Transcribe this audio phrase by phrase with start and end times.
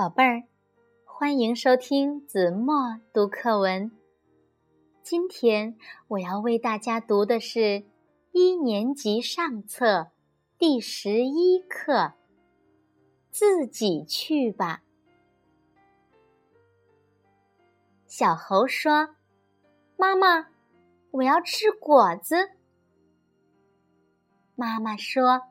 [0.00, 0.44] 宝贝儿，
[1.04, 3.92] 欢迎收听子墨读课文。
[5.02, 5.76] 今天
[6.08, 7.84] 我要为大家读的是
[8.32, 10.10] 一年级上册
[10.56, 11.92] 第十一课
[13.30, 14.80] 《自己去吧》。
[18.06, 19.16] 小猴说
[19.98, 20.46] ：“妈妈，
[21.10, 22.52] 我要吃果子。”
[24.56, 25.42] 妈妈说：“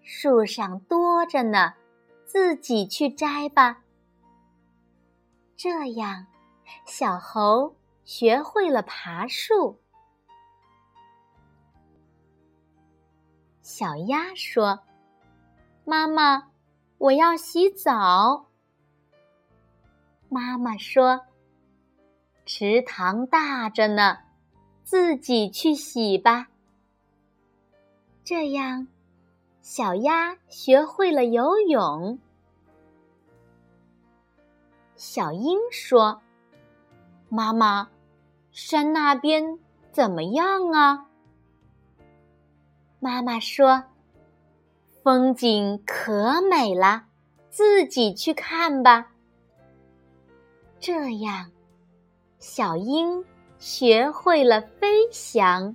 [0.00, 1.74] 树上多着呢。”
[2.26, 3.82] 自己去摘吧。
[5.56, 6.26] 这样，
[6.84, 9.80] 小猴学会了爬树。
[13.62, 14.80] 小鸭说
[15.86, 16.50] ：“妈妈，
[16.98, 18.48] 我要洗澡。”
[20.28, 21.26] 妈妈说
[22.44, 24.18] ：“池塘大着呢，
[24.82, 26.48] 自己去洗吧。”
[28.22, 28.88] 这样。
[29.68, 32.20] 小鸭学会了游泳。
[34.94, 36.22] 小鹰说
[37.28, 37.88] ：“妈妈，
[38.52, 39.58] 山那边
[39.90, 41.08] 怎么样啊？”
[43.00, 43.82] 妈妈说
[45.02, 47.06] ：“风景可美了，
[47.50, 49.10] 自己去看吧。”
[50.78, 51.50] 这样，
[52.38, 53.24] 小鹰
[53.58, 55.74] 学会了飞翔。